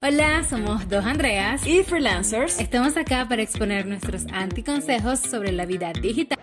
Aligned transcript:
Hola, 0.00 0.44
somos 0.48 0.88
dos 0.88 1.04
Andreas 1.04 1.66
y 1.66 1.82
freelancers. 1.82 2.60
Estamos 2.60 2.96
acá 2.96 3.26
para 3.28 3.42
exponer 3.42 3.84
nuestros 3.84 4.26
anticonsejos 4.32 5.18
sobre 5.18 5.50
la 5.50 5.66
vida 5.66 5.92
digital. 5.92 6.38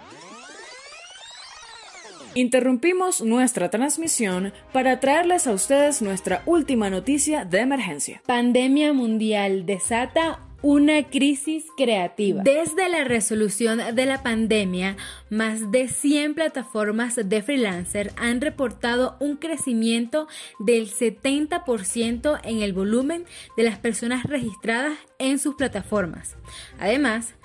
Interrumpimos 2.34 3.22
nuestra 3.22 3.70
transmisión 3.70 4.52
para 4.74 5.00
traerles 5.00 5.48
a 5.48 5.54
ustedes 5.54 6.02
nuestra 6.02 6.44
última 6.46 6.90
noticia 6.90 7.46
de 7.46 7.60
emergencia. 7.60 8.22
Pandemia 8.28 8.92
mundial 8.92 9.66
desata 9.66 10.42
una 10.66 11.04
crisis 11.04 11.66
creativa. 11.78 12.42
Desde 12.42 12.90
la 12.90 13.04
resolución 13.04 13.80
de 13.94 14.06
la 14.08 14.24
pandemia, 14.24 14.98
más 15.30 15.72
de 15.72 15.88
100 15.88 16.34
plataformas 16.34 17.20
de 17.24 17.44
freelancer 17.44 18.12
han 18.18 18.42
reportado 18.42 19.16
un 19.20 19.36
crecimiento 19.36 20.28
del 20.58 20.90
70% 20.90 22.40
en 22.44 22.64
el 22.64 22.74
volumen 22.74 23.26
de 23.56 23.62
las 23.62 23.78
personas 23.78 24.24
registradas 24.24 24.98
en 25.20 25.38
sus 25.38 25.54
plataformas. 25.54 26.36
Además, 26.80 27.36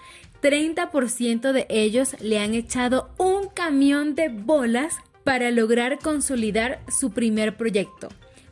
30% 0.41 1.53
de 1.53 1.67
ellos 1.69 2.17
le 2.23 2.39
han 2.39 2.55
echado 2.55 3.11
un 3.19 3.51
camión 3.51 4.15
de 4.15 4.31
bolas 4.31 4.97
para 5.25 5.51
lograr 5.51 5.99
consolidar 5.99 6.81
su 6.89 7.11
primer 7.11 7.59
proyecto 7.59 8.09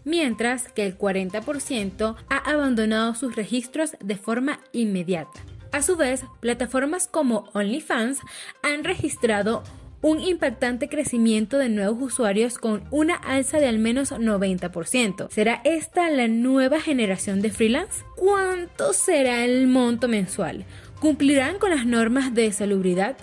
mientras 0.09 0.73
que 0.73 0.87
el 0.87 0.99
40% 0.99 2.17
ha 2.29 2.37
abandonado 2.37 3.15
sus 3.15 3.37
registros 3.37 3.97
de 4.01 4.17
forma 4.17 4.61
inmediata. 4.73 5.41
A 5.71 5.83
su 5.83 5.97
vez, 5.97 6.25
plataformas 6.41 7.07
como 7.09 7.51
OnlyFans 7.53 8.21
han 8.63 8.85
registrado 8.85 9.63
un 10.01 10.21
impactante 10.21 10.89
crecimiento 10.89 11.59
de 11.59 11.69
nuevos 11.69 12.01
usuarios 12.01 12.57
con 12.57 12.85
una 12.91 13.17
alza 13.17 13.59
de 13.59 13.67
al 13.67 13.79
menos 13.79 14.13
90%. 14.13 15.29
¿Será 15.31 15.61
esta 15.65 16.09
la 16.09 16.29
nueva 16.29 16.81
generación 16.81 17.41
de 17.43 17.51
freelance? 17.51 18.05
¿Cuánto 18.17 18.93
será 18.93 19.45
el 19.45 19.67
monto 19.67 20.09
mensual? 20.09 20.65
¿Cumplirán 21.01 21.59
con 21.59 21.71
las 21.71 21.85
normas 21.85 22.35
de 22.35 22.51
salubridad? 22.53 23.17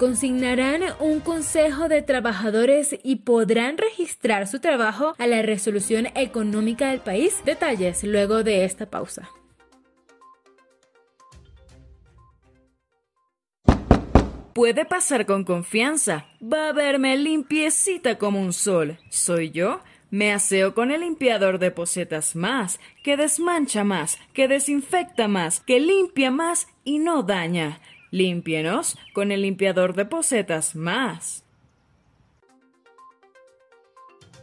Consignarán 0.00 0.80
un 0.98 1.20
consejo 1.20 1.86
de 1.88 2.00
trabajadores 2.00 2.98
y 3.02 3.16
podrán 3.16 3.76
registrar 3.76 4.46
su 4.46 4.58
trabajo 4.58 5.14
a 5.18 5.26
la 5.26 5.42
resolución 5.42 6.06
económica 6.14 6.88
del 6.88 7.00
país. 7.00 7.42
Detalles 7.44 8.02
luego 8.02 8.42
de 8.42 8.64
esta 8.64 8.88
pausa. 8.88 9.28
Puede 14.54 14.86
pasar 14.86 15.26
con 15.26 15.44
confianza. 15.44 16.24
Va 16.42 16.70
a 16.70 16.72
verme 16.72 17.18
limpiecita 17.18 18.16
como 18.16 18.40
un 18.40 18.54
sol. 18.54 18.98
¿Soy 19.10 19.50
yo? 19.50 19.80
Me 20.08 20.32
aseo 20.32 20.74
con 20.74 20.90
el 20.90 21.02
limpiador 21.02 21.58
de 21.58 21.70
posetas 21.70 22.34
más, 22.34 22.80
que 23.04 23.18
desmancha 23.18 23.84
más, 23.84 24.18
que 24.32 24.48
desinfecta 24.48 25.28
más, 25.28 25.60
que 25.60 25.78
limpia 25.78 26.30
más 26.30 26.68
y 26.84 26.98
no 27.00 27.22
daña. 27.22 27.80
Límpienos 28.10 28.98
con 29.12 29.30
el 29.30 29.42
limpiador 29.42 29.94
de 29.94 30.04
posetas 30.04 30.74
más. 30.74 31.44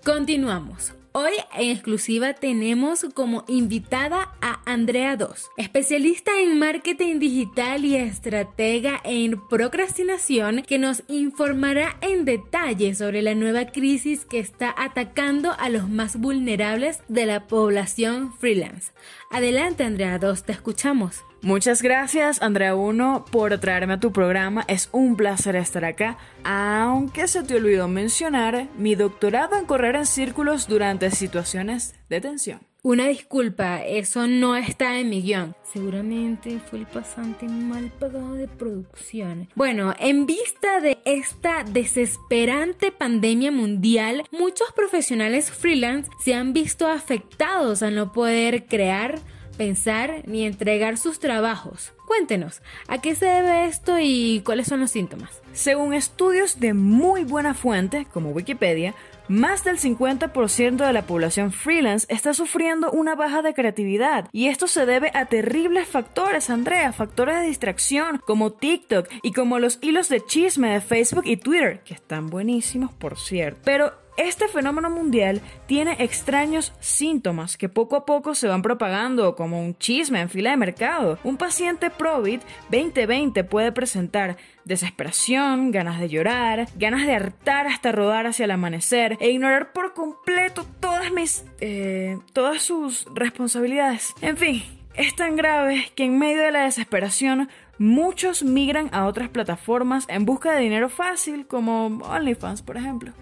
Continuamos. 0.06 0.94
Hoy 1.20 1.34
en 1.58 1.72
exclusiva 1.72 2.34
tenemos 2.34 3.04
como 3.16 3.44
invitada 3.48 4.36
a 4.40 4.62
Andrea 4.72 5.18
Dos, 5.18 5.50
especialista 5.58 6.40
en 6.40 6.60
marketing 6.60 7.18
digital 7.18 7.84
y 7.86 7.96
estratega 7.96 9.02
en 9.04 9.42
procrastinación, 9.50 10.62
que 10.62 10.78
nos 10.78 11.02
informará 11.08 11.98
en 12.02 12.24
detalle 12.24 12.94
sobre 12.94 13.24
la 13.24 13.34
nueva 13.34 13.66
crisis 13.66 14.26
que 14.26 14.38
está 14.38 14.76
atacando 14.78 15.54
a 15.58 15.70
los 15.70 15.90
más 15.90 16.18
vulnerables 16.18 17.02
de 17.08 17.26
la 17.26 17.48
población 17.48 18.32
freelance. 18.38 18.92
Adelante 19.32 19.84
Andrea 19.84 20.20
Dos, 20.20 20.44
te 20.44 20.52
escuchamos. 20.52 21.24
Muchas 21.42 21.82
gracias, 21.82 22.42
Andrea 22.42 22.76
1, 22.76 23.26
por 23.32 23.58
traerme 23.60 23.94
a 23.94 24.00
tu 24.00 24.12
programa. 24.12 24.66
Es 24.68 24.90
un 24.92 25.16
placer 25.16 25.56
estar 25.56 25.86
acá. 25.86 26.18
Aunque 26.44 27.28
se 27.28 27.44
te 27.44 27.56
olvidó 27.56 27.88
mencionar 27.88 28.68
mi 28.78 28.96
doctorado 28.96 29.56
en 29.56 29.66
correr 29.66 29.96
en 29.96 30.06
círculos 30.06 30.68
durante 30.68 31.12
situaciones 31.12 31.96
de 32.10 32.22
tensión. 32.22 32.60
Una 32.84 33.08
disculpa, 33.08 33.84
eso 33.84 34.28
no 34.28 34.56
está 34.56 34.98
en 34.98 35.10
mi 35.10 35.22
guion. 35.22 35.54
Seguramente 35.74 36.60
fue 36.70 36.80
el 36.80 36.86
pasante 36.86 37.46
mal 37.48 37.92
pagado 38.00 38.34
de 38.34 38.48
producción. 38.48 39.50
Bueno, 39.56 39.94
en 40.00 40.26
vista 40.26 40.80
de 40.80 40.98
esta 41.04 41.64
desesperante 41.64 42.92
pandemia 42.92 43.52
mundial, 43.52 44.24
muchos 44.32 44.72
profesionales 44.72 45.52
freelance 45.52 46.10
se 46.24 46.34
han 46.34 46.54
visto 46.54 46.88
afectados 46.88 47.84
a 47.84 47.92
no 47.92 48.12
poder 48.12 48.68
crear 48.68 49.20
pensar 49.58 50.22
ni 50.26 50.46
entregar 50.46 50.98
sus 50.98 51.20
trabajos. 51.20 51.94
Cuéntenos, 52.06 52.62
¿a 52.88 53.02
qué 53.02 53.16
se 53.16 53.26
debe 53.26 53.66
esto 53.66 53.98
y 54.00 54.42
cuáles 54.46 54.68
son 54.68 54.80
los 54.80 54.92
síntomas? 54.92 55.42
Según 55.52 55.94
estudios 55.94 56.60
de 56.60 56.74
muy 56.74 57.24
buena 57.24 57.54
fuente, 57.54 58.08
como 58.14 58.30
Wikipedia, 58.30 58.96
más 59.28 59.66
del 59.66 59.78
50% 59.78 60.86
de 60.86 60.94
la 60.94 61.02
población 61.02 61.52
freelance 61.52 62.08
está 62.10 62.34
sufriendo 62.34 62.92
una 62.92 63.16
baja 63.16 63.42
de 63.42 63.54
creatividad 63.54 64.30
y 64.32 64.48
esto 64.48 64.68
se 64.68 64.86
debe 64.86 65.12
a 65.14 65.26
terribles 65.26 65.88
factores, 65.88 66.50
Andrea, 66.50 66.94
factores 66.94 67.42
de 67.42 67.48
distracción 67.48 68.22
como 68.26 68.54
TikTok 68.54 69.10
y 69.24 69.34
como 69.34 69.60
los 69.60 69.80
hilos 69.82 70.08
de 70.08 70.24
chisme 70.24 70.70
de 70.70 70.80
Facebook 70.80 71.26
y 71.26 71.36
Twitter, 71.36 71.82
que 71.84 71.94
están 71.94 72.28
buenísimos 72.28 72.94
por 72.94 73.20
cierto. 73.20 73.60
Pero 73.66 74.07
este 74.18 74.48
fenómeno 74.48 74.90
mundial 74.90 75.42
tiene 75.68 75.96
extraños 76.00 76.74
síntomas 76.80 77.56
que 77.56 77.70
poco 77.70 77.96
a 77.96 78.06
poco 78.06 78.36
se 78.36 78.48
van 78.48 78.62
propagando 78.62 79.36
como 79.36 79.62
un 79.62 79.78
chisme 79.78 80.20
en 80.20 80.30
fila 80.30 80.50
de 80.50 80.58
mercado. 80.58 81.20
Un 81.24 81.38
paciente 81.38 81.90
PROVID 81.90 82.42
2020 82.72 83.44
puede 83.44 83.72
presentar 83.72 84.38
desesperación, 84.66 85.72
ganas 85.72 86.00
de 86.00 86.10
llorar, 86.10 86.68
ganas 86.76 87.06
de 87.06 87.14
hartar 87.14 87.68
hasta 87.68 87.92
rodar 87.92 88.28
hacia 88.28 88.46
el 88.46 88.52
amanecer 88.52 89.18
e 89.20 89.30
ignorar 89.30 89.72
por 89.72 89.94
completo 89.94 90.66
todas 90.80 91.12
mis... 91.12 91.46
Eh, 91.62 92.18
todas 92.34 92.62
sus 92.62 93.08
responsabilidades. 93.14 94.14
En 94.22 94.38
fin, 94.38 94.64
es 94.96 95.16
tan 95.16 95.36
grave 95.36 95.92
que 95.96 96.06
en 96.06 96.18
medio 96.18 96.42
de 96.42 96.52
la 96.52 96.64
desesperación 96.64 97.50
muchos 97.78 98.44
migran 98.44 98.90
a 98.92 99.06
otras 99.06 99.30
plataformas 99.30 100.06
en 100.10 100.26
busca 100.26 100.54
de 100.54 100.62
dinero 100.62 100.90
fácil 100.90 101.46
como 101.46 101.86
OnlyFans, 101.86 102.64
por 102.64 102.78
ejemplo. 102.78 103.14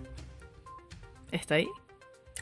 ¿Está 1.35 1.55
ahí? 1.55 1.67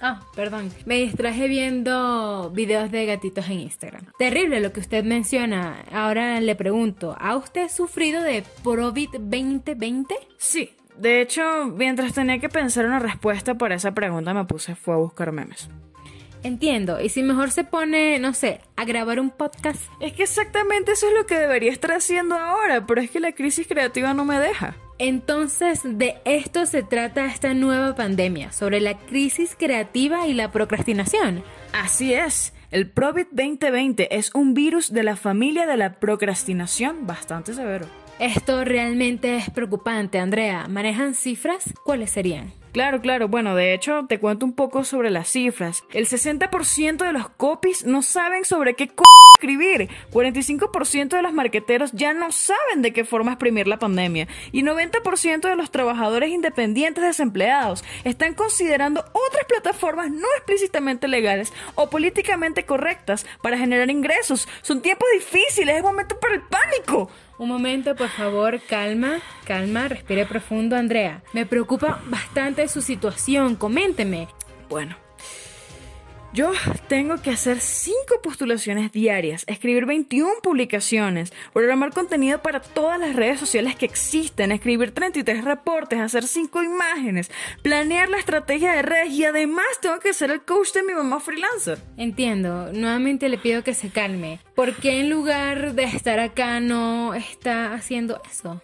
Ah, 0.02 0.22
perdón. 0.36 0.72
Me 0.86 0.96
distraje 0.96 1.48
viendo 1.48 2.52
videos 2.52 2.92
de 2.92 3.06
gatitos 3.06 3.46
en 3.48 3.60
Instagram. 3.62 4.06
Terrible 4.18 4.60
lo 4.60 4.74
que 4.74 4.80
usted 4.80 5.04
menciona. 5.04 5.84
Ahora 5.92 6.40
le 6.42 6.56
pregunto, 6.56 7.16
¿ha 7.20 7.36
usted 7.36 7.70
sufrido 7.70 8.22
de 8.22 8.44
COVID 8.64 9.10
2020? 9.12 10.16
Sí. 10.38 10.72
De 10.98 11.22
hecho, 11.22 11.66
mientras 11.66 12.14
tenía 12.14 12.40
que 12.40 12.50
pensar 12.50 12.86
una 12.86 13.00
respuesta 13.00 13.56
para 13.56 13.76
esa 13.76 13.94
pregunta, 13.94 14.34
me 14.34 14.46
puse 14.46 14.76
fue 14.76 14.94
a 14.94 14.98
buscar 14.98 15.32
memes. 15.32 15.70
Entiendo. 16.44 17.00
Y 17.00 17.10
si 17.10 17.24
mejor 17.24 17.52
se 17.52 17.64
pone, 17.64 18.20
no 18.20 18.34
sé, 18.34 18.60
a 18.76 18.86
grabar 18.86 19.20
un 19.20 19.30
podcast. 19.30 19.82
Es 20.02 20.14
que 20.14 20.24
exactamente 20.24 20.92
eso 20.92 21.08
es 21.08 21.14
lo 21.14 21.26
que 21.26 21.40
debería 21.40 21.72
estar 21.72 21.94
haciendo 21.94 22.36
ahora, 22.36 22.86
pero 22.86 23.02
es 23.02 23.10
que 23.10 23.22
la 23.22 23.32
crisis 23.32 23.66
creativa 23.68 24.14
no 24.14 24.26
me 24.26 24.40
deja. 24.40 24.76
Entonces, 25.00 25.82
de 25.84 26.16
esto 26.26 26.66
se 26.66 26.84
trata 26.84 27.26
esta 27.26 27.54
nueva 27.54 27.96
pandemia, 27.96 28.52
sobre 28.52 28.80
la 28.80 28.98
crisis 28.98 29.56
creativa 29.58 30.28
y 30.28 30.34
la 30.34 30.52
procrastinación. 30.52 31.44
Así 31.74 32.14
es. 32.14 32.54
El 32.72 32.90
Provit 32.90 33.28
2020 33.32 34.16
es 34.16 34.34
un 34.34 34.54
virus 34.54 34.92
de 34.92 35.04
la 35.04 35.16
familia 35.16 35.66
de 35.66 35.78
la 35.78 35.94
procrastinación 35.94 37.06
bastante 37.06 37.54
severo. 37.54 37.86
Esto 38.20 38.64
realmente 38.64 39.36
es 39.38 39.50
preocupante, 39.50 40.20
Andrea. 40.20 40.68
¿Manejan 40.68 41.14
cifras? 41.14 41.74
¿Cuáles 41.84 42.12
serían? 42.12 42.54
Claro, 42.74 43.02
claro. 43.02 43.28
Bueno, 43.28 43.56
de 43.56 43.76
hecho, 43.76 44.08
te 44.10 44.20
cuento 44.20 44.48
un 44.48 44.54
poco 44.54 44.84
sobre 44.84 45.12
las 45.12 45.30
cifras. 45.30 45.84
El 45.94 46.08
60% 46.08 47.06
de 47.06 47.14
los 47.14 47.30
copies 47.30 47.86
no 47.86 48.02
saben 48.02 48.46
sobre 48.46 48.74
qué 48.74 48.90
escribir. 49.44 49.90
45% 50.12 51.10
de 51.10 51.22
los 51.22 51.34
marqueteros 51.34 51.92
ya 51.92 52.14
no 52.14 52.32
saben 52.32 52.82
de 52.82 52.94
qué 52.94 53.04
forma 53.04 53.34
exprimir 53.34 53.68
la 53.68 53.78
pandemia. 53.78 54.28
Y 54.52 54.64
90% 54.64 55.50
de 55.50 55.56
los 55.56 55.70
trabajadores 55.70 56.30
independientes 56.30 57.04
desempleados 57.04 57.84
están 58.06 58.34
considerando 58.36 59.02
otras 59.02 59.46
plataformas 59.48 60.10
no 60.10 60.28
explícitamente 60.38 61.08
legales 61.08 61.52
o 61.76 61.90
políticamente 61.90 62.66
correctas 62.66 63.26
para 63.42 63.58
generar 63.58 63.90
ingresos. 63.90 64.48
Son 64.62 64.82
tiempos 64.82 65.10
difíciles, 65.14 65.76
es 65.76 65.84
momento 65.84 66.20
para 66.20 66.36
el 66.36 66.42
pánico. 66.42 66.83
Un 67.38 67.50
momento, 67.50 67.96
por 67.96 68.10
favor, 68.10 68.60
calma, 68.68 69.20
calma, 69.46 69.88
respire 69.88 70.26
profundo, 70.26 70.76
Andrea. 70.76 71.24
Me 71.34 71.46
preocupa 71.46 72.02
bastante 72.08 72.68
su 72.68 72.82
situación, 72.82 73.56
coménteme. 73.56 74.28
Bueno, 74.70 74.96
Yo 76.34 76.52
tengo 76.88 77.22
que 77.22 77.30
hacer 77.30 77.60
5 77.60 78.22
postulaciones 78.24 78.92
diarias, 78.92 79.44
escribir 79.46 79.86
21 79.86 80.32
publicaciones, 80.42 81.32
programar 81.54 81.94
contenido 81.94 82.42
para 82.42 82.60
todas 82.60 83.00
las 83.00 83.16
redes 83.16 83.40
sociales 83.40 83.76
que 83.76 83.86
existen, 83.86 84.52
escribir 84.52 84.96
33 84.96 85.46
reportes, 85.46 86.00
hacer 86.00 86.26
5 86.26 86.64
imágenes, 86.64 87.30
planear 87.62 88.10
la 88.10 88.18
estrategia 88.18 88.72
de 88.72 88.82
redes 88.82 89.12
y 89.12 89.26
además 89.26 89.68
tengo 89.80 90.00
que 90.00 90.12
ser 90.14 90.32
el 90.32 90.42
coach 90.42 90.74
de 90.74 90.82
mi 90.82 90.94
mamá 90.94 91.20
freelancer. 91.20 91.78
Entiendo, 91.98 92.74
nuevamente 92.74 93.30
le 93.30 93.38
pido 93.38 93.64
que 93.64 93.76
se 93.76 93.90
calme. 93.90 94.40
¿Por 94.56 94.74
qué 94.74 95.02
en 95.02 95.12
lugar 95.12 95.76
de 95.76 95.84
estar 95.84 96.20
acá 96.20 96.60
no 96.60 97.14
está 97.14 97.76
haciendo 97.76 98.20
eso? 98.28 98.60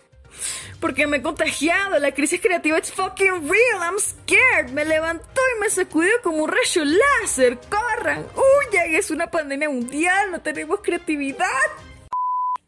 Porque 0.80 1.08
me 1.08 1.18
he 1.18 1.22
contagiado, 1.22 2.00
la 2.00 2.12
crisis 2.14 2.40
creativa 2.42 2.78
es 2.78 2.92
fucking 2.92 3.50
real, 3.50 3.82
I'm 3.82 4.00
scared. 4.00 4.72
Me 4.72 4.86
levantó 4.86 5.42
y 5.58 5.62
me 5.62 5.70
sacudió 5.70 6.12
como 6.24 6.44
un 6.44 6.50
rayo 6.50 6.84
láser. 6.86 7.60
Corran, 7.70 8.26
huyan, 8.36 8.96
es 8.96 9.12
una 9.12 9.30
pandemia 9.30 9.70
mundial, 9.70 10.32
no 10.32 10.42
tenemos 10.42 10.80
creatividad. 10.82 11.46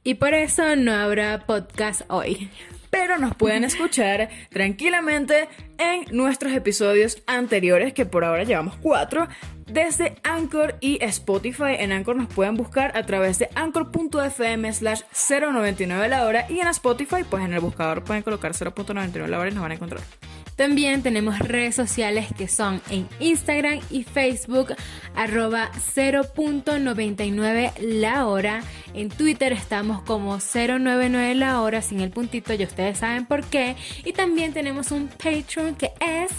Y 0.03 0.15
por 0.15 0.33
eso 0.33 0.75
no 0.75 0.93
habrá 0.93 1.45
podcast 1.45 2.01
hoy 2.07 2.49
pero 2.91 3.17
nos 3.17 3.35
pueden 3.35 3.63
escuchar 3.63 4.29
tranquilamente 4.51 5.47
en 5.79 6.05
nuestros 6.15 6.51
episodios 6.53 7.23
anteriores, 7.25 7.93
que 7.93 8.05
por 8.05 8.23
ahora 8.23 8.43
llevamos 8.43 8.75
cuatro, 8.75 9.27
desde 9.71 10.15
Anchor 10.23 10.75
y 10.81 11.03
Spotify. 11.03 11.75
En 11.79 11.91
Anchor 11.91 12.15
nos 12.15 12.27
pueden 12.27 12.56
buscar 12.56 12.95
a 12.97 13.06
través 13.06 13.39
de 13.39 13.50
anchor.fm 13.56 14.73
slash 14.73 15.01
099 15.29 16.07
la 16.07 16.25
hora 16.25 16.45
y 16.50 16.59
en 16.59 16.68
Spotify, 16.68 17.23
pues 17.29 17.44
en 17.44 17.53
el 17.53 17.59
buscador 17.59 18.03
pueden 18.03 18.23
colocar 18.23 18.53
0.99 18.53 19.27
la 19.27 19.39
hora 19.39 19.50
y 19.50 19.53
nos 19.53 19.62
van 19.62 19.71
a 19.71 19.75
encontrar. 19.75 20.01
También 20.56 21.01
tenemos 21.01 21.39
redes 21.39 21.73
sociales 21.75 22.27
que 22.38 22.47
son 22.47 22.81
en 22.91 23.09
Instagram 23.19 23.79
y 23.89 24.03
Facebook, 24.03 24.75
arroba 25.15 25.71
0.99 25.95 27.71
la 27.79 28.27
hora. 28.27 28.62
En 28.94 29.09
Twitter 29.09 29.53
estamos 29.53 30.03
como 30.03 30.38
099 30.38 31.33
la 31.35 31.62
hora 31.62 31.81
sin 31.81 32.01
el 32.01 32.12
puntito, 32.12 32.53
ya 32.53 32.67
ustedes 32.67 33.00
saben 33.00 33.25
por 33.25 33.44
qué. 33.45 33.75
Y 34.06 34.13
también 34.13 34.53
tenemos 34.53 34.91
un 34.91 35.07
Patreon 35.07 35.74
que 35.74 35.94
es 36.00 36.31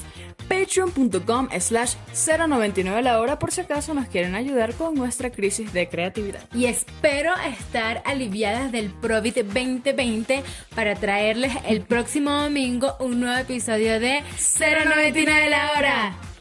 patreon.com 0.48 1.48
slash 1.58 1.94
099 2.12 3.02
la 3.02 3.20
hora 3.20 3.38
por 3.38 3.52
si 3.52 3.60
acaso 3.60 3.94
nos 3.94 4.06
quieren 4.08 4.34
ayudar 4.34 4.74
con 4.74 4.94
nuestra 4.94 5.30
crisis 5.30 5.72
de 5.72 5.88
creatividad. 5.88 6.42
Y 6.54 6.66
espero 6.66 7.32
estar 7.58 8.02
aliviadas 8.04 8.72
del 8.72 8.90
Provit 8.90 9.36
2020 9.36 10.42
para 10.74 10.94
traerles 10.94 11.52
el 11.66 11.82
próximo 11.82 12.30
domingo 12.30 12.96
un 13.00 13.20
nuevo 13.20 13.38
episodio 13.38 14.00
de 14.00 14.22
099 14.22 15.50
la 15.50 15.72
hora. 15.76 16.31